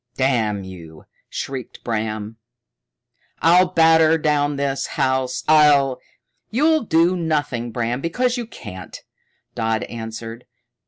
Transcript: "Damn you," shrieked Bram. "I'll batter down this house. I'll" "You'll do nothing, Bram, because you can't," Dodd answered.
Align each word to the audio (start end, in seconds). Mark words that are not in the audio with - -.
"Damn 0.15 0.63
you," 0.63 1.05
shrieked 1.29 1.83
Bram. 1.83 2.37
"I'll 3.37 3.67
batter 3.67 4.17
down 4.17 4.55
this 4.55 4.87
house. 4.97 5.43
I'll" 5.47 5.99
"You'll 6.49 6.81
do 6.81 7.15
nothing, 7.15 7.69
Bram, 7.71 8.01
because 8.01 8.35
you 8.35 8.47
can't," 8.47 8.99
Dodd 9.53 9.83
answered. 9.83 10.45